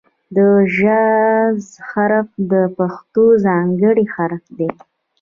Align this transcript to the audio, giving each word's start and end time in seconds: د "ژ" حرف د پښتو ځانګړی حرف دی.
د 0.35 0.37
"ژ" 0.75 0.77
حرف 1.89 2.27
د 2.51 2.53
پښتو 2.77 3.25
ځانګړی 3.45 4.05
حرف 4.15 4.43
دی. 4.57 4.69